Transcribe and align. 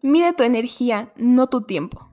Mide 0.00 0.32
tu 0.32 0.44
energía, 0.44 1.12
no 1.16 1.48
tu 1.48 1.62
tiempo. 1.62 2.08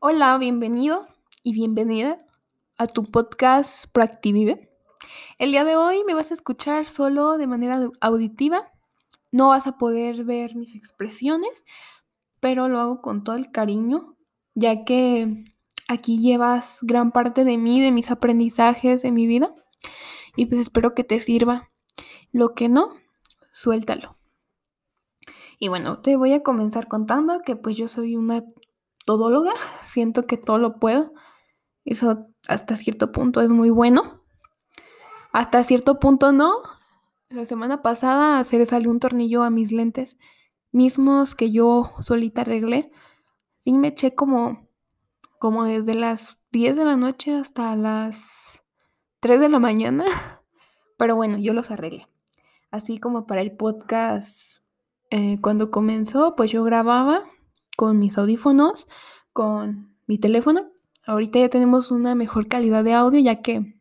Hola, 0.00 0.36
bienvenido 0.36 1.06
y 1.44 1.52
bienvenida 1.52 2.18
a 2.76 2.88
tu 2.88 3.04
podcast 3.04 3.86
Proactivive. 3.92 4.68
El 5.38 5.52
día 5.52 5.62
de 5.62 5.76
hoy 5.76 6.02
me 6.08 6.14
vas 6.14 6.32
a 6.32 6.34
escuchar 6.34 6.88
solo 6.88 7.38
de 7.38 7.46
manera 7.46 7.80
auditiva. 8.00 8.72
No 9.30 9.50
vas 9.50 9.68
a 9.68 9.78
poder 9.78 10.24
ver 10.24 10.56
mis 10.56 10.74
expresiones, 10.74 11.64
pero 12.40 12.68
lo 12.68 12.80
hago 12.80 13.00
con 13.00 13.22
todo 13.22 13.36
el 13.36 13.52
cariño, 13.52 14.16
ya 14.56 14.84
que 14.84 15.44
aquí 15.86 16.18
llevas 16.18 16.80
gran 16.82 17.12
parte 17.12 17.44
de 17.44 17.58
mí, 17.58 17.80
de 17.80 17.92
mis 17.92 18.10
aprendizajes, 18.10 19.02
de 19.02 19.12
mi 19.12 19.28
vida. 19.28 19.50
Y 20.34 20.46
pues 20.46 20.62
espero 20.62 20.96
que 20.96 21.04
te 21.04 21.20
sirva. 21.20 21.70
Lo 22.32 22.54
que 22.54 22.68
no, 22.68 22.96
suéltalo. 23.52 24.19
Y 25.62 25.68
bueno, 25.68 26.00
te 26.00 26.16
voy 26.16 26.32
a 26.32 26.42
comenzar 26.42 26.88
contando 26.88 27.42
que 27.42 27.54
pues 27.54 27.76
yo 27.76 27.86
soy 27.86 28.16
una 28.16 28.42
todóloga, 29.04 29.52
siento 29.84 30.26
que 30.26 30.38
todo 30.38 30.58
lo 30.58 30.80
puedo. 30.80 31.12
Eso 31.84 32.28
hasta 32.48 32.76
cierto 32.76 33.12
punto 33.12 33.42
es 33.42 33.50
muy 33.50 33.68
bueno. 33.68 34.24
Hasta 35.32 35.62
cierto 35.62 36.00
punto 36.00 36.32
no. 36.32 36.56
La 37.28 37.44
semana 37.44 37.82
pasada 37.82 38.42
se 38.42 38.58
le 38.58 38.64
salió 38.64 38.90
un 38.90 39.00
tornillo 39.00 39.42
a 39.42 39.50
mis 39.50 39.70
lentes, 39.70 40.16
mismos 40.72 41.34
que 41.34 41.52
yo 41.52 41.92
solita 42.00 42.40
arreglé. 42.40 42.90
Sí 43.60 43.72
me 43.72 43.88
eché 43.88 44.14
como, 44.14 44.66
como 45.38 45.64
desde 45.64 45.94
las 45.94 46.38
10 46.52 46.74
de 46.74 46.84
la 46.86 46.96
noche 46.96 47.34
hasta 47.34 47.76
las 47.76 48.64
3 49.20 49.40
de 49.40 49.48
la 49.50 49.58
mañana. 49.58 50.06
Pero 50.96 51.16
bueno, 51.16 51.36
yo 51.36 51.52
los 51.52 51.70
arreglé. 51.70 52.08
Así 52.70 52.98
como 52.98 53.26
para 53.26 53.42
el 53.42 53.52
podcast 53.56 54.59
eh, 55.10 55.38
cuando 55.40 55.70
comenzó, 55.70 56.36
pues 56.36 56.50
yo 56.52 56.62
grababa 56.64 57.24
con 57.76 57.98
mis 57.98 58.16
audífonos, 58.16 58.86
con 59.32 59.96
mi 60.06 60.18
teléfono. 60.18 60.70
Ahorita 61.06 61.38
ya 61.38 61.48
tenemos 61.48 61.90
una 61.90 62.14
mejor 62.14 62.46
calidad 62.46 62.84
de 62.84 62.94
audio 62.94 63.20
ya 63.20 63.42
que 63.42 63.80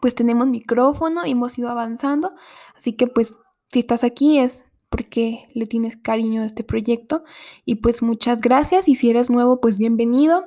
pues 0.00 0.14
tenemos 0.16 0.48
micrófono 0.48 1.24
y 1.24 1.30
hemos 1.30 1.56
ido 1.58 1.68
avanzando. 1.68 2.32
Así 2.76 2.94
que 2.94 3.06
pues 3.06 3.36
si 3.72 3.78
estás 3.78 4.02
aquí 4.02 4.38
es 4.38 4.64
porque 4.88 5.48
le 5.54 5.66
tienes 5.66 5.96
cariño 5.96 6.42
a 6.42 6.46
este 6.46 6.64
proyecto. 6.64 7.24
Y 7.64 7.76
pues 7.76 8.02
muchas 8.02 8.40
gracias 8.40 8.88
y 8.88 8.96
si 8.96 9.10
eres 9.10 9.30
nuevo 9.30 9.60
pues 9.60 9.78
bienvenido. 9.78 10.44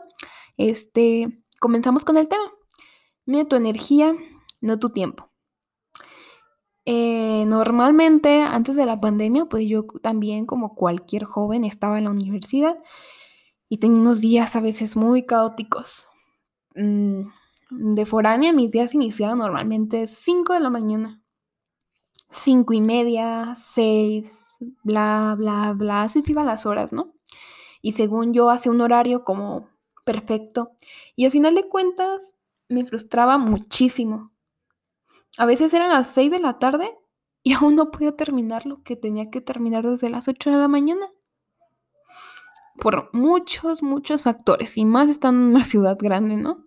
Este, 0.58 1.42
comenzamos 1.60 2.06
con 2.06 2.18
el 2.18 2.28
tema. 2.28 2.52
Mira 3.26 3.46
tu 3.46 3.56
energía, 3.56 4.14
no 4.62 4.78
tu 4.78 4.90
tiempo. 4.90 5.32
Eh, 6.86 7.46
normalmente, 7.48 8.42
antes 8.44 8.76
de 8.76 8.86
la 8.86 9.00
pandemia, 9.00 9.46
pues 9.46 9.68
yo 9.68 9.86
también, 10.04 10.46
como 10.46 10.76
cualquier 10.76 11.24
joven, 11.24 11.64
estaba 11.64 11.98
en 11.98 12.06
la 12.06 12.12
universidad 12.12 12.78
y 13.70 13.80
tenía 13.80 14.00
unos 14.02 14.22
días 14.22 14.56
a 14.56 14.62
veces 14.62 14.96
muy 14.96 15.26
caóticos. 15.26 16.08
Mm, 16.76 17.24
de 17.72 18.06
foránea, 18.06 18.54
mis 18.54 18.72
días 18.72 18.94
iniciaban 18.96 19.40
normalmente 19.40 20.08
5 20.08 20.54
de 20.54 20.60
la 20.62 20.70
mañana. 20.70 21.22
5 22.30 22.74
y 22.74 22.82
media, 22.82 23.54
6, 23.56 24.58
bla, 24.84 25.36
bla, 25.38 25.74
bla. 25.74 26.04
Así 26.04 26.22
se 26.22 26.32
iban 26.34 26.46
las 26.48 26.66
horas, 26.66 26.94
¿no? 26.94 27.14
Y 27.82 27.94
según 27.94 28.34
yo, 28.34 28.50
hacía 28.50 28.72
un 28.72 28.82
horario 28.82 29.24
como 29.24 29.70
perfecto. 30.06 30.72
Y 31.16 31.26
al 31.26 31.32
final 31.32 31.56
de 31.56 31.70
cuentas, 31.70 32.36
me 32.70 32.86
frustraba 32.86 33.38
muchísimo 33.38 34.32
a 35.38 35.46
veces 35.46 35.74
eran 35.74 35.90
las 35.90 36.08
6 36.08 36.32
de 36.32 36.40
la 36.40 36.60
tarde 36.60 36.98
y 37.44 37.54
aún 37.54 37.76
no 37.76 37.92
podía 37.92 38.16
terminar 38.16 38.66
lo 38.66 38.82
que 38.84 38.96
tenía 38.96 39.30
que 39.30 39.42
terminar 39.42 39.88
desde 39.88 40.10
las 40.10 40.28
8 40.28 40.52
de 40.52 40.58
la 40.58 40.68
mañana. 40.68 41.08
Por 42.78 43.10
muchos, 43.14 43.82
muchos 43.82 44.24
factores. 44.24 44.78
Y 44.78 44.86
más 44.86 45.10
estando 45.10 45.42
en 45.46 45.56
una 45.56 45.64
ciudad 45.64 45.98
grande, 45.98 46.36
¿no? 46.36 46.66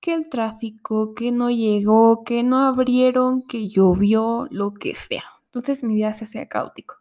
Que 0.00 0.14
el 0.14 0.28
tráfico, 0.28 1.14
que 1.14 1.32
no 1.32 1.50
llegó, 1.50 2.22
que 2.24 2.42
no 2.42 2.58
abrieron, 2.58 3.42
que 3.42 3.68
llovió, 3.68 4.46
lo 4.50 4.74
que 4.74 4.94
sea. 4.94 5.24
Entonces 5.46 5.82
mi 5.82 5.96
día 5.96 6.14
se 6.14 6.24
hacía 6.24 6.48
caótico. 6.48 6.94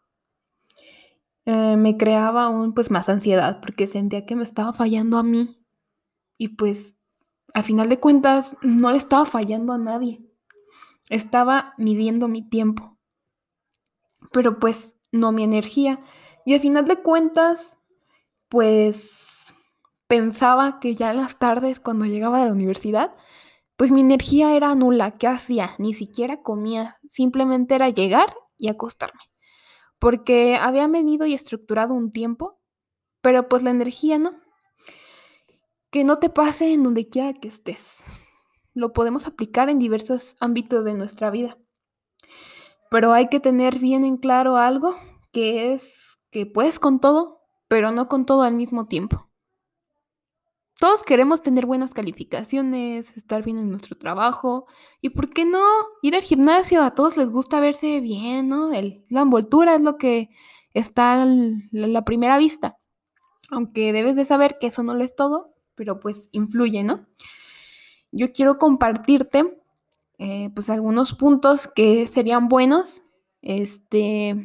Eh, 1.45 1.77
me 1.77 1.97
creaba 1.97 2.45
aún 2.45 2.73
pues 2.73 2.91
más 2.91 3.07
ansiedad 3.09 3.59
porque 3.61 3.87
sentía 3.87 4.25
que 4.25 4.35
me 4.35 4.43
estaba 4.43 4.73
fallando 4.73 5.17
a 5.17 5.23
mí. 5.23 5.63
Y 6.37 6.49
pues, 6.49 6.97
a 7.53 7.63
final 7.63 7.89
de 7.89 7.99
cuentas, 7.99 8.55
no 8.61 8.91
le 8.91 8.97
estaba 8.97 9.25
fallando 9.25 9.73
a 9.73 9.77
nadie. 9.77 10.28
Estaba 11.09 11.73
midiendo 11.77 12.27
mi 12.27 12.47
tiempo, 12.47 12.97
pero 14.31 14.59
pues 14.59 14.95
no 15.11 15.31
mi 15.31 15.43
energía. 15.43 15.99
Y 16.45 16.53
al 16.53 16.59
final 16.59 16.85
de 16.85 17.01
cuentas, 17.01 17.77
pues 18.47 19.53
pensaba 20.07 20.79
que 20.79 20.95
ya 20.95 21.11
en 21.11 21.17
las 21.17 21.39
tardes, 21.39 21.79
cuando 21.79 22.05
llegaba 22.05 22.39
de 22.39 22.45
la 22.45 22.53
universidad, 22.53 23.15
pues 23.75 23.91
mi 23.91 24.01
energía 24.01 24.55
era 24.55 24.75
nula. 24.75 25.17
¿Qué 25.17 25.27
hacía? 25.27 25.71
Ni 25.79 25.93
siquiera 25.93 26.41
comía. 26.43 26.97
Simplemente 27.07 27.75
era 27.75 27.89
llegar 27.89 28.35
y 28.57 28.67
acostarme. 28.67 29.21
Porque 29.97 30.57
había 30.57 30.87
venido 30.87 31.25
y 31.25 31.33
estructurado 31.33 31.93
un 31.93 32.11
tiempo, 32.11 32.59
pero 33.21 33.49
pues 33.49 33.63
la 33.63 33.71
energía 33.71 34.19
no. 34.19 34.33
Que 35.91 36.03
no 36.03 36.19
te 36.19 36.29
pase 36.29 36.73
en 36.73 36.83
donde 36.83 37.09
quiera 37.09 37.33
que 37.33 37.47
estés 37.47 38.03
lo 38.79 38.93
podemos 38.93 39.27
aplicar 39.27 39.69
en 39.69 39.77
diversos 39.77 40.37
ámbitos 40.39 40.83
de 40.83 40.93
nuestra 40.93 41.29
vida. 41.29 41.57
Pero 42.89 43.13
hay 43.13 43.27
que 43.27 43.39
tener 43.39 43.77
bien 43.77 44.03
en 44.03 44.17
claro 44.17 44.57
algo, 44.57 44.95
que 45.31 45.73
es 45.73 46.17
que 46.31 46.45
puedes 46.45 46.79
con 46.79 46.99
todo, 46.99 47.41
pero 47.67 47.91
no 47.91 48.07
con 48.07 48.25
todo 48.25 48.43
al 48.43 48.55
mismo 48.55 48.87
tiempo. 48.87 49.29
Todos 50.79 51.03
queremos 51.03 51.43
tener 51.43 51.65
buenas 51.65 51.93
calificaciones, 51.93 53.15
estar 53.17 53.43
bien 53.43 53.57
en 53.57 53.69
nuestro 53.69 53.97
trabajo 53.97 54.65
y, 55.01 55.09
¿por 55.09 55.29
qué 55.29 55.43
no? 55.43 55.61
Ir 56.01 56.15
al 56.15 56.21
gimnasio. 56.21 56.81
A 56.81 56.95
todos 56.95 57.17
les 57.17 57.29
gusta 57.29 57.59
verse 57.59 57.99
bien, 57.99 58.47
¿no? 58.47 58.71
la 58.71 59.21
envoltura 59.21 59.75
es 59.75 59.81
lo 59.81 59.97
que 59.97 60.29
está 60.73 61.21
a 61.21 61.25
la 61.25 62.05
primera 62.05 62.37
vista. 62.37 62.77
Aunque 63.51 63.91
debes 63.91 64.15
de 64.15 64.23
saber 64.23 64.57
que 64.57 64.67
eso 64.67 64.81
no 64.83 64.93
lo 64.93 65.03
es 65.03 65.17
todo, 65.17 65.53
pero 65.75 65.99
pues 65.99 66.29
influye, 66.31 66.83
¿no? 66.83 67.05
Yo 68.11 68.31
quiero 68.31 68.57
compartirte 68.57 69.59
eh, 70.21 70.49
pues 70.53 70.69
algunos 70.69 71.13
puntos 71.13 71.67
que 71.67 72.05
serían 72.05 72.49
buenos, 72.49 73.03
este, 73.41 74.35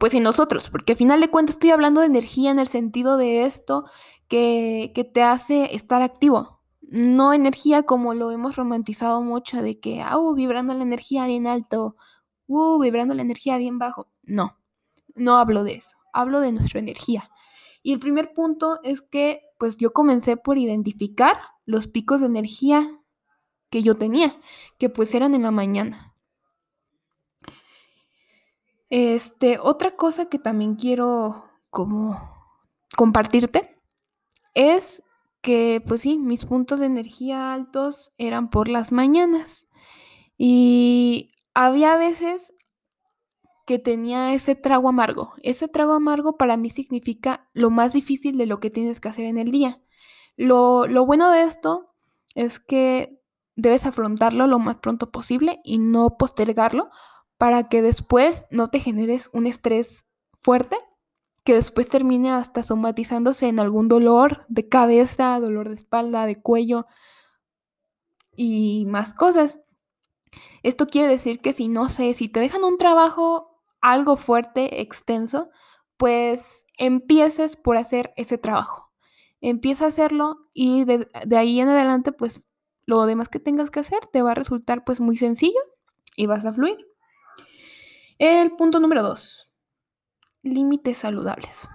pues 0.00 0.12
en 0.14 0.24
nosotros, 0.24 0.70
porque 0.70 0.94
al 0.94 0.98
final 0.98 1.20
de 1.20 1.30
cuentas 1.30 1.54
estoy 1.54 1.70
hablando 1.70 2.00
de 2.00 2.08
energía 2.08 2.50
en 2.50 2.58
el 2.58 2.66
sentido 2.66 3.16
de 3.16 3.44
esto 3.44 3.84
que, 4.26 4.90
te 5.14 5.22
hace 5.22 5.72
estar 5.74 6.02
activo, 6.02 6.60
no 6.80 7.32
energía 7.32 7.84
como 7.84 8.14
lo 8.14 8.32
hemos 8.32 8.56
romantizado 8.56 9.22
mucho 9.22 9.62
de 9.62 9.78
que, 9.78 10.02
ah, 10.02 10.18
uh, 10.18 10.34
vibrando 10.34 10.74
la 10.74 10.82
energía 10.82 11.26
bien 11.26 11.46
alto, 11.46 11.96
uh, 12.48 12.80
vibrando 12.80 13.14
la 13.14 13.22
energía 13.22 13.56
bien 13.56 13.78
bajo. 13.78 14.08
No, 14.24 14.58
no 15.14 15.38
hablo 15.38 15.62
de 15.62 15.74
eso, 15.76 15.96
hablo 16.12 16.40
de 16.40 16.50
nuestra 16.50 16.80
energía. 16.80 17.30
Y 17.84 17.92
el 17.92 18.00
primer 18.00 18.32
punto 18.32 18.80
es 18.82 19.00
que, 19.00 19.42
pues 19.58 19.76
yo 19.76 19.92
comencé 19.92 20.36
por 20.36 20.58
identificar 20.58 21.36
los 21.66 21.86
picos 21.86 22.20
de 22.20 22.26
energía 22.26 23.00
que 23.70 23.82
yo 23.82 23.96
tenía, 23.96 24.38
que 24.78 24.88
pues 24.88 25.14
eran 25.14 25.34
en 25.34 25.42
la 25.42 25.50
mañana. 25.50 26.14
Este, 28.90 29.58
otra 29.58 29.96
cosa 29.96 30.26
que 30.26 30.38
también 30.38 30.76
quiero 30.76 31.50
como 31.70 32.20
compartirte 32.96 33.80
es 34.54 35.02
que 35.40 35.82
pues 35.86 36.02
sí, 36.02 36.18
mis 36.18 36.44
puntos 36.44 36.80
de 36.80 36.86
energía 36.86 37.52
altos 37.52 38.14
eran 38.18 38.50
por 38.50 38.68
las 38.68 38.92
mañanas 38.92 39.68
y 40.38 41.32
había 41.54 41.96
veces 41.96 42.54
que 43.66 43.78
tenía 43.78 44.32
ese 44.34 44.54
trago 44.54 44.88
amargo. 44.88 45.32
Ese 45.42 45.68
trago 45.68 45.92
amargo 45.92 46.36
para 46.36 46.56
mí 46.56 46.70
significa 46.70 47.48
lo 47.52 47.70
más 47.70 47.92
difícil 47.92 48.38
de 48.38 48.46
lo 48.46 48.60
que 48.60 48.70
tienes 48.70 49.00
que 49.00 49.08
hacer 49.08 49.24
en 49.24 49.38
el 49.38 49.50
día. 49.50 49.80
Lo, 50.36 51.06
bueno 51.06 51.30
de 51.30 51.42
esto 51.42 51.94
es 52.34 52.58
que 52.58 53.20
debes 53.56 53.86
afrontarlo 53.86 54.46
lo 54.46 54.58
más 54.58 54.76
pronto 54.76 55.10
posible 55.10 55.60
y 55.62 55.78
no 55.78 56.16
postergarlo 56.16 56.90
para 57.38 57.68
que 57.68 57.82
después 57.82 58.44
no 58.50 58.66
te 58.68 58.80
generes 58.80 59.30
un 59.32 59.46
estrés 59.46 60.06
fuerte 60.32 60.76
que 61.44 61.54
después 61.54 61.88
termine 61.88 62.32
hasta 62.32 62.62
somatizándose 62.62 63.48
en 63.48 63.60
algún 63.60 63.86
dolor 63.86 64.46
de 64.48 64.68
cabeza, 64.68 65.38
dolor 65.38 65.68
de 65.68 65.74
espalda, 65.74 66.24
de 66.26 66.40
cuello 66.40 66.86
y 68.34 68.86
más 68.86 69.12
cosas. 69.12 69.60
Esto 70.62 70.88
quiere 70.88 71.08
decir 71.08 71.40
que 71.40 71.52
si 71.52 71.68
no 71.68 71.90
sé, 71.90 72.14
si 72.14 72.28
te 72.28 72.40
dejan 72.40 72.64
un 72.64 72.78
trabajo 72.78 73.60
algo 73.82 74.16
fuerte, 74.16 74.80
extenso, 74.80 75.50
pues 75.98 76.66
empieces 76.78 77.56
por 77.56 77.76
hacer 77.76 78.14
ese 78.16 78.38
trabajo 78.38 78.93
empieza 79.48 79.84
a 79.84 79.88
hacerlo 79.88 80.48
y 80.52 80.84
de, 80.84 81.08
ahí 81.36 81.60
en 81.60 81.68
adelante, 81.68 82.12
pues 82.12 82.48
lo 82.86 83.04
demás 83.06 83.28
que 83.28 83.40
tengas 83.40 83.70
que 83.70 83.80
hacer 83.80 84.00
te 84.12 84.22
va 84.22 84.32
a 84.32 84.34
resultar 84.34 84.84
pues 84.84 85.00
muy 85.00 85.16
sencillo 85.16 85.60
y 86.16 86.26
vas 86.26 86.44
a 86.44 86.52
fluir. 86.52 86.78
El 88.18 88.52
punto 88.52 88.80
número 88.80 89.02
dos, 89.02 89.50
límites 90.42 90.98
saludables. 90.98 91.68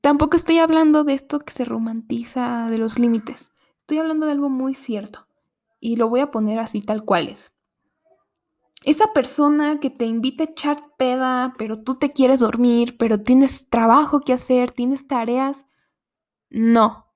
tampoco 0.00 0.36
estoy 0.36 0.58
hablando 0.58 1.04
de 1.04 1.14
esto 1.14 1.40
que 1.40 1.52
se 1.52 1.64
romantiza 1.64 2.68
de 2.70 2.78
los 2.78 2.98
límites. 2.98 3.52
Estoy 3.76 3.98
hablando 3.98 4.26
de 4.26 4.32
algo 4.32 4.48
muy 4.48 4.74
cierto. 4.74 5.26
Y 5.78 5.96
lo 5.96 6.08
voy 6.08 6.20
a 6.20 6.30
poner 6.30 6.58
así 6.58 6.80
tal 6.80 7.04
cual 7.04 7.28
es. 7.28 7.52
Esa 8.82 9.12
persona 9.12 9.80
que 9.80 9.90
te 9.90 10.06
invita 10.06 10.44
a 10.44 10.46
echar 10.46 10.78
peda, 10.96 11.54
pero 11.58 11.82
tú 11.82 11.96
te 11.96 12.10
quieres 12.10 12.40
dormir, 12.40 12.96
pero 12.98 13.20
tienes 13.20 13.68
trabajo 13.68 14.20
que 14.20 14.32
hacer, 14.32 14.72
tienes 14.72 15.06
tareas. 15.06 15.66
No. 16.50 17.06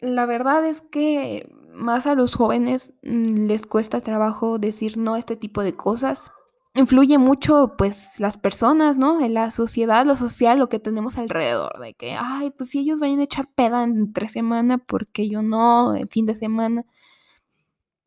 La 0.00 0.24
verdad 0.26 0.64
es 0.66 0.80
que 0.80 1.48
más 1.74 2.06
a 2.06 2.14
los 2.14 2.34
jóvenes 2.34 2.92
mm, 3.02 3.46
les 3.46 3.66
cuesta 3.66 4.00
trabajo 4.00 4.58
decir 4.58 4.96
no 4.98 5.14
a 5.14 5.18
este 5.18 5.36
tipo 5.36 5.62
de 5.62 5.76
cosas. 5.76 6.32
Influye 6.74 7.18
mucho, 7.18 7.74
pues, 7.76 8.18
las 8.20 8.36
personas, 8.38 8.96
¿no? 8.96 9.20
En 9.20 9.34
la 9.34 9.50
sociedad, 9.50 10.06
lo 10.06 10.14
social, 10.16 10.58
lo 10.58 10.68
que 10.68 10.78
tenemos 10.78 11.18
alrededor, 11.18 11.80
de 11.80 11.94
que, 11.94 12.12
ay, 12.18 12.50
pues 12.52 12.70
si 12.70 12.78
ellos 12.80 13.00
vayan 13.00 13.18
a 13.18 13.24
echar 13.24 13.48
peda 13.54 13.82
entre 13.82 14.28
semana, 14.28 14.78
porque 14.78 15.28
yo 15.28 15.42
no, 15.42 15.94
el 15.96 16.08
fin 16.08 16.26
de 16.26 16.36
semana 16.36 16.84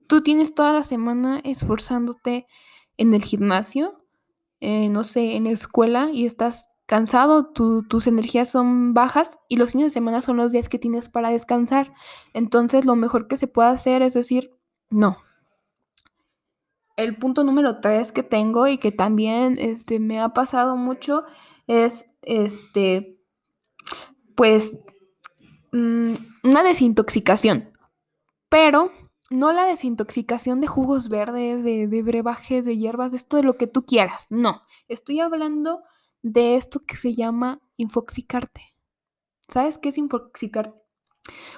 tú 0.08 0.22
tienes 0.22 0.54
toda 0.56 0.74
la 0.74 0.84
semana 0.84 1.40
esforzándote 1.44 2.48
en 2.98 3.14
el 3.14 3.24
gimnasio, 3.24 4.04
eh, 4.62 4.90
no 4.90 5.04
sé, 5.04 5.36
en 5.36 5.46
la 5.46 5.52
escuela 5.52 6.10
y 6.12 6.26
estás 6.26 6.73
cansado, 6.86 7.46
tus 7.46 8.08
energías 8.08 8.50
son 8.50 8.94
bajas 8.94 9.40
y 9.48 9.58
los 9.58 9.72
fines 9.72 9.88
de 9.88 9.92
semana 9.92 10.22
son 10.22 10.38
los 10.38 10.52
días 10.52 10.70
que 10.70 10.80
tienes 10.80 11.10
para 11.10 11.30
descansar. 11.30 11.94
Entonces 12.34 12.86
lo 12.86 12.96
mejor 12.96 13.28
que 13.28 13.38
se 13.38 13.48
puede 13.48 13.70
hacer 13.70 14.02
es 14.02 14.14
decir, 14.14 14.52
no. 14.90 15.18
El 16.96 17.18
punto 17.18 17.44
número 17.44 17.80
tres 17.80 18.12
que 18.12 18.22
tengo 18.22 18.68
y 18.68 18.78
que 18.78 18.92
también 18.92 19.56
este, 19.58 20.00
me 20.00 20.20
ha 20.20 20.30
pasado 20.30 20.78
mucho 20.78 21.24
es, 21.66 22.10
este, 22.22 23.20
pues, 24.36 24.76
mm, 25.72 26.14
una 26.44 26.64
desintoxicación. 26.64 27.72
Pero 28.50 28.92
no 29.34 29.52
la 29.52 29.66
desintoxicación 29.66 30.62
de 30.62 30.68
jugos 30.68 31.10
verdes, 31.10 31.64
de, 31.64 32.04
brebajes, 32.04 32.66
de 32.66 32.78
hierbas, 32.78 33.12
de 33.12 33.18
esto 33.18 33.38
de 33.38 33.44
lo 33.44 33.58
que 33.58 33.66
tú 33.66 33.84
quieras. 33.86 34.28
No, 34.30 34.62
estoy 34.88 35.20
hablando 35.20 35.82
de 36.24 36.56
esto 36.56 36.80
que 36.86 36.98
se 36.98 37.14
llama 37.14 37.62
infoxicarte. 37.78 38.74
¿Sabes 39.48 39.78
qué 39.78 39.90
es 39.90 39.98
infoxicarte? 39.98 40.82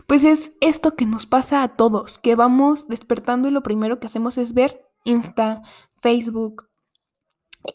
Pues 0.08 0.24
es 0.24 0.52
esto 0.60 0.96
que 0.96 1.06
nos 1.06 1.26
pasa 1.26 1.64
a 1.64 1.76
todos, 1.76 2.20
que 2.20 2.36
vamos 2.36 2.88
despertando 2.88 3.48
y 3.48 3.52
lo 3.52 3.64
primero 3.64 4.00
que 4.00 4.08
hacemos 4.08 4.38
es 4.38 4.54
ver 4.54 4.82
Insta, 5.06 5.62
Facebook, 6.02 6.70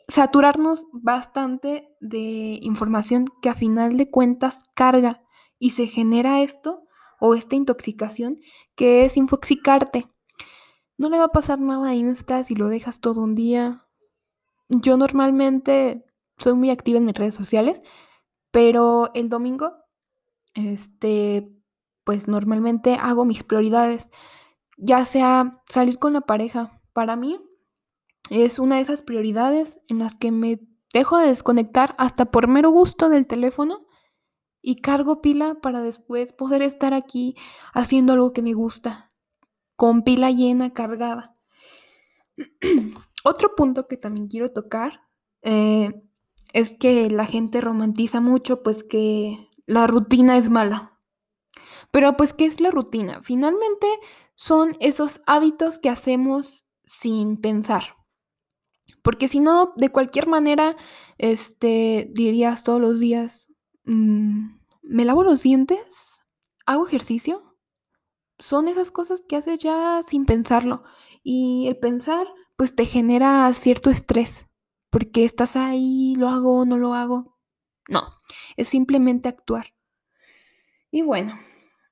saturarnos 0.08 0.86
bastante 0.92 1.88
de 2.00 2.58
información 2.62 3.26
que 3.40 3.48
a 3.48 3.54
final 3.54 3.96
de 3.96 4.10
cuentas 4.10 4.58
carga 4.74 5.22
y 5.58 5.70
se 5.70 5.86
genera 5.86 6.42
esto 6.42 6.84
o 7.20 7.34
esta 7.34 7.56
intoxicación 7.56 8.40
que 8.74 9.04
es 9.04 9.16
infoxicarte. 9.16 10.08
No 10.96 11.08
le 11.08 11.18
va 11.18 11.26
a 11.26 11.32
pasar 11.32 11.60
nada 11.60 11.90
a 11.90 11.94
Insta 11.94 12.44
si 12.44 12.54
lo 12.54 12.68
dejas 12.68 13.00
todo 13.00 13.22
un 13.22 13.34
día. 13.34 13.86
Yo 14.68 14.96
normalmente 14.96 16.04
soy 16.40 16.54
muy 16.54 16.70
activa 16.70 16.98
en 16.98 17.04
mis 17.04 17.14
redes 17.14 17.34
sociales, 17.34 17.80
pero 18.50 19.10
el 19.14 19.28
domingo, 19.28 19.72
este, 20.54 21.48
pues 22.04 22.26
normalmente 22.26 22.94
hago 22.94 23.24
mis 23.24 23.44
prioridades, 23.44 24.08
ya 24.76 25.04
sea 25.04 25.62
salir 25.68 25.98
con 25.98 26.14
la 26.14 26.22
pareja. 26.22 26.80
Para 26.92 27.14
mí 27.14 27.38
es 28.30 28.58
una 28.58 28.76
de 28.76 28.82
esas 28.82 29.02
prioridades 29.02 29.80
en 29.88 29.98
las 29.98 30.14
que 30.14 30.32
me 30.32 30.60
dejo 30.92 31.18
de 31.18 31.28
desconectar 31.28 31.94
hasta 31.98 32.30
por 32.30 32.48
mero 32.48 32.70
gusto 32.70 33.08
del 33.08 33.26
teléfono 33.26 33.86
y 34.62 34.80
cargo 34.80 35.22
pila 35.22 35.58
para 35.62 35.80
después 35.80 36.32
poder 36.32 36.62
estar 36.62 36.94
aquí 36.94 37.36
haciendo 37.72 38.12
algo 38.12 38.32
que 38.32 38.42
me 38.42 38.52
gusta, 38.52 39.12
con 39.76 40.02
pila 40.02 40.30
llena, 40.30 40.72
cargada. 40.72 41.36
Otro 43.24 43.54
punto 43.54 43.86
que 43.86 43.96
también 43.96 44.28
quiero 44.28 44.50
tocar 44.50 45.02
eh, 45.42 46.02
es 46.52 46.76
que 46.76 47.10
la 47.10 47.26
gente 47.26 47.60
romantiza 47.60 48.20
mucho, 48.20 48.62
pues 48.62 48.84
que 48.84 49.48
la 49.66 49.86
rutina 49.86 50.36
es 50.36 50.50
mala. 50.50 50.98
Pero 51.90 52.16
pues, 52.16 52.34
¿qué 52.34 52.46
es 52.46 52.60
la 52.60 52.70
rutina? 52.70 53.20
Finalmente 53.22 53.86
son 54.34 54.76
esos 54.80 55.20
hábitos 55.26 55.78
que 55.78 55.88
hacemos 55.88 56.66
sin 56.84 57.36
pensar. 57.36 57.96
Porque 59.02 59.28
si 59.28 59.40
no, 59.40 59.72
de 59.76 59.90
cualquier 59.90 60.26
manera, 60.26 60.76
este, 61.18 62.08
dirías 62.12 62.64
todos 62.64 62.80
los 62.80 63.00
días, 63.00 63.50
Mm, 63.84 64.60
¿me 64.82 65.04
lavo 65.04 65.24
los 65.24 65.42
dientes? 65.42 66.22
¿Hago 66.66 66.86
ejercicio? 66.86 67.56
Son 68.38 68.68
esas 68.68 68.90
cosas 68.90 69.22
que 69.26 69.36
haces 69.36 69.58
ya 69.58 70.00
sin 70.06 70.26
pensarlo. 70.26 70.84
Y 71.22 71.66
el 71.66 71.76
pensar, 71.76 72.26
pues 72.56 72.76
te 72.76 72.86
genera 72.86 73.52
cierto 73.52 73.90
estrés. 73.90 74.46
Porque 74.90 75.24
estás 75.24 75.56
ahí, 75.56 76.14
lo 76.16 76.28
hago, 76.28 76.64
no 76.64 76.76
lo 76.76 76.94
hago. 76.94 77.38
No, 77.88 78.02
es 78.56 78.68
simplemente 78.68 79.28
actuar. 79.28 79.74
Y 80.90 81.02
bueno, 81.02 81.38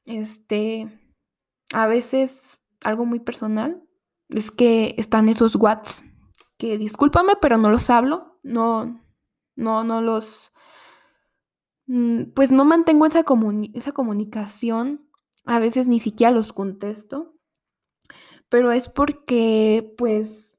este, 0.04 0.88
a 1.72 1.86
veces 1.86 2.60
algo 2.82 3.04
muy 3.06 3.20
personal 3.20 3.82
es 4.28 4.50
que 4.50 4.94
están 4.98 5.28
esos 5.28 5.56
watts 5.56 6.04
que 6.58 6.76
discúlpame, 6.76 7.34
pero 7.40 7.56
no 7.56 7.70
los 7.70 7.88
hablo, 7.88 8.38
no, 8.42 9.00
no, 9.54 9.84
no 9.84 10.02
los, 10.02 10.52
Mm, 11.88 12.32
pues 12.34 12.50
no 12.50 12.64
mantengo 12.66 13.06
esa, 13.06 13.24
esa 13.74 13.92
comunicación, 13.92 15.08
a 15.46 15.58
veces 15.58 15.88
ni 15.88 16.00
siquiera 16.00 16.30
los 16.30 16.52
contesto, 16.52 17.34
pero 18.50 18.72
es 18.72 18.88
porque, 18.88 19.94
pues, 19.96 20.57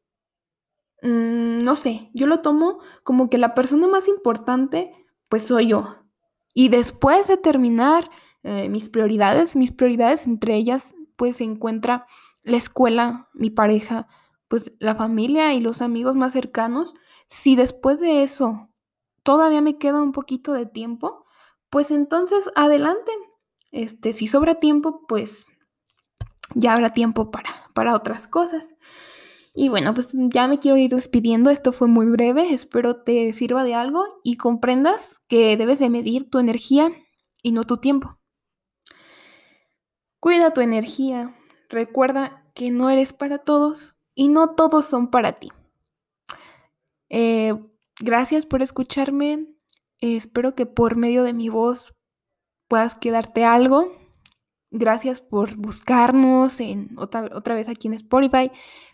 mm, 1.01 1.59
no 1.59 1.75
sé, 1.75 2.09
yo 2.13 2.27
lo 2.27 2.41
tomo 2.41 2.79
como 3.03 3.29
que 3.29 3.37
la 3.37 3.55
persona 3.55 3.87
más 3.87 4.07
importante, 4.07 4.91
pues 5.29 5.43
soy 5.43 5.67
yo. 5.67 6.05
Y 6.53 6.69
después 6.69 7.27
de 7.27 7.37
terminar 7.37 8.09
eh, 8.43 8.69
mis 8.69 8.89
prioridades, 8.89 9.55
mis 9.55 9.71
prioridades 9.71 10.25
entre 10.25 10.55
ellas, 10.55 10.95
pues 11.15 11.37
se 11.37 11.43
encuentra 11.43 12.05
la 12.43 12.57
escuela, 12.57 13.29
mi 13.33 13.49
pareja, 13.49 14.07
pues 14.47 14.73
la 14.79 14.95
familia 14.95 15.53
y 15.53 15.59
los 15.59 15.81
amigos 15.81 16.15
más 16.15 16.33
cercanos. 16.33 16.93
Si 17.27 17.55
después 17.55 17.99
de 17.99 18.23
eso 18.23 18.69
todavía 19.23 19.61
me 19.61 19.77
queda 19.77 20.01
un 20.01 20.11
poquito 20.11 20.53
de 20.53 20.65
tiempo, 20.65 21.25
pues 21.69 21.91
entonces 21.91 22.49
adelante. 22.55 23.11
Este, 23.71 24.13
si 24.13 24.27
sobra 24.27 24.55
tiempo, 24.55 25.05
pues 25.07 25.45
ya 26.55 26.73
habrá 26.73 26.93
tiempo 26.93 27.29
para, 27.29 27.69
para 27.73 27.93
otras 27.93 28.27
cosas. 28.27 28.69
Y 29.53 29.69
bueno, 29.69 29.93
pues 29.93 30.11
ya 30.13 30.47
me 30.47 30.59
quiero 30.59 30.77
ir 30.77 30.93
despidiendo. 30.93 31.49
Esto 31.49 31.73
fue 31.73 31.87
muy 31.87 32.05
breve. 32.05 32.53
Espero 32.53 33.03
te 33.03 33.33
sirva 33.33 33.63
de 33.63 33.73
algo 33.73 34.05
y 34.23 34.37
comprendas 34.37 35.19
que 35.27 35.57
debes 35.57 35.79
de 35.79 35.89
medir 35.89 36.29
tu 36.29 36.39
energía 36.39 36.91
y 37.41 37.51
no 37.51 37.65
tu 37.65 37.77
tiempo. 37.77 38.19
Cuida 40.19 40.53
tu 40.53 40.61
energía. 40.61 41.35
Recuerda 41.69 42.45
que 42.53 42.71
no 42.71 42.89
eres 42.89 43.13
para 43.13 43.39
todos 43.39 43.95
y 44.15 44.27
no 44.27 44.55
todos 44.55 44.85
son 44.85 45.09
para 45.09 45.33
ti. 45.33 45.49
Eh, 47.09 47.53
gracias 47.99 48.45
por 48.45 48.61
escucharme. 48.61 49.47
espero 49.99 50.55
que 50.55 50.65
por 50.65 50.95
medio 50.95 51.23
de 51.23 51.33
mi 51.33 51.49
voz 51.49 51.93
puedas 52.67 52.95
quedarte 52.95 53.45
algo. 53.45 53.91
Gracias 54.71 55.21
por 55.21 55.55
buscarnos 55.55 56.59
en 56.59 56.91
otra, 56.97 57.29
otra 57.33 57.55
vez 57.55 57.69
aquí 57.69 57.87
en 57.87 57.95
Spotify, 57.95 58.51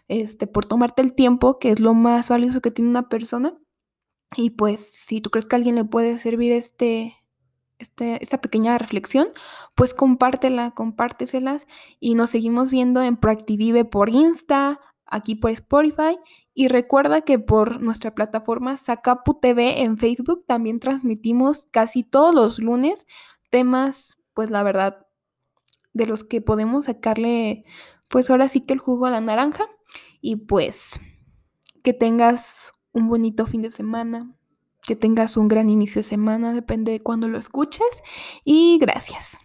este, 0.07 0.47
por 0.47 0.65
tomarte 0.65 1.01
el 1.01 1.13
tiempo, 1.13 1.59
que 1.59 1.71
es 1.71 1.79
lo 1.79 1.93
más 1.93 2.29
valioso 2.29 2.61
que 2.61 2.71
tiene 2.71 2.89
una 2.89 3.09
persona. 3.09 3.57
Y 4.37 4.51
pues 4.51 4.81
si 4.81 5.21
tú 5.21 5.29
crees 5.29 5.45
que 5.45 5.55
a 5.55 5.57
alguien 5.57 5.75
le 5.75 5.85
puede 5.85 6.17
servir 6.17 6.51
este, 6.53 7.15
este, 7.79 8.21
esta 8.23 8.39
pequeña 8.41 8.77
reflexión, 8.77 9.29
pues 9.75 9.93
compártela, 9.93 10.71
compárteselas 10.71 11.67
y 11.99 12.15
nos 12.15 12.29
seguimos 12.29 12.71
viendo 12.71 13.01
en 13.01 13.17
Proactivive 13.17 13.85
por 13.85 14.09
Insta, 14.09 14.79
aquí 15.05 15.35
por 15.35 15.51
Spotify. 15.51 16.17
Y 16.53 16.69
recuerda 16.69 17.21
que 17.21 17.37
por 17.37 17.81
nuestra 17.81 18.15
plataforma 18.15 18.77
Sacapu 18.77 19.39
TV 19.39 19.81
en 19.81 19.97
Facebook 19.97 20.45
también 20.47 20.79
transmitimos 20.79 21.67
casi 21.71 22.03
todos 22.03 22.33
los 22.33 22.59
lunes 22.59 23.05
temas, 23.49 24.17
pues 24.33 24.51
la 24.51 24.63
verdad, 24.63 25.04
de 25.95 26.05
los 26.05 26.23
que 26.23 26.41
podemos 26.41 26.85
sacarle, 26.85 27.63
pues 28.09 28.29
ahora 28.29 28.49
sí 28.49 28.61
que 28.61 28.73
el 28.73 28.79
jugo 28.79 29.07
a 29.07 29.09
la 29.09 29.21
naranja. 29.21 29.63
Y 30.21 30.35
pues 30.35 30.99
que 31.83 31.93
tengas 31.93 32.73
un 32.91 33.07
bonito 33.07 33.47
fin 33.47 33.61
de 33.61 33.71
semana, 33.71 34.35
que 34.83 34.95
tengas 34.95 35.37
un 35.37 35.47
gran 35.47 35.69
inicio 35.69 35.99
de 35.99 36.03
semana, 36.03 36.53
depende 36.53 36.91
de 36.91 36.99
cuándo 36.99 37.27
lo 37.27 37.39
escuches. 37.39 37.87
Y 38.43 38.77
gracias. 38.79 39.37